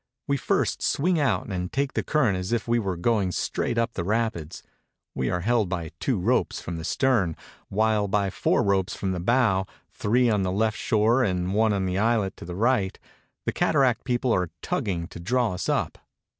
[0.27, 3.93] We first swing out and take the current as if we were going straight up
[3.93, 4.63] the rapids.
[5.13, 7.35] We are held by two ropes from the stern,
[7.69, 11.87] while by four ropes from the bow, three on the left shore and one on
[11.87, 12.97] an islet to the right,
[13.45, 15.99] the cataract people are tugging to draw us up.